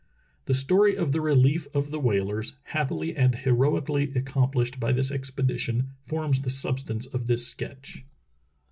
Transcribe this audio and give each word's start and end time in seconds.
The 0.45 0.55
story 0.55 0.97
of 0.97 1.11
the 1.11 1.21
relief 1.21 1.67
of 1.75 1.91
the 1.91 1.99
whalers, 1.99 2.55
happily 2.63 3.15
and 3.15 3.35
heroically 3.35 4.11
accomplished 4.15 4.79
by 4.79 4.91
this 4.93 5.11
expedition, 5.11 5.91
forms 6.01 6.41
the 6.41 6.49
substance 6.49 7.05
of 7.05 7.27
this 7.27 7.45
sketch. 7.45 8.03